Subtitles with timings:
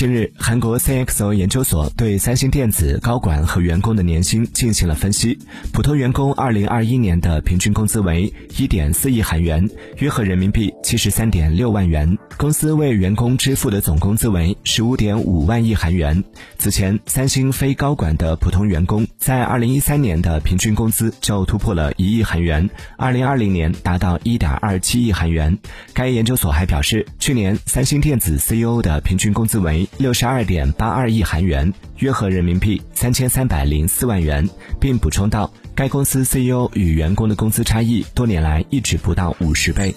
[0.00, 5.38] 近日，韩国 CXO 研究所对三星电子高管和员工的年薪进行了分析。
[5.74, 9.68] 普通员工2021年的平均工资为1.4亿韩元，
[9.98, 12.16] 约合人民币73.6万元。
[12.38, 16.24] 公司为员工支付的总工资为15.5万亿韩元。
[16.56, 25.58] 此前，三星非高管的普通员工在2013年的平均工资就突破了一亿韩元，2020年达到1.27亿韩元。
[25.92, 29.86] 该研究所还表示，去年三星电子 CEO 的平均工资为。
[29.98, 34.48] 六十二点八二亿韩元，约合人民币三千三百零四万元，
[34.80, 39.94] 并补充到，该公司 CEO 与员工的工资差异多年来一直不到五十倍。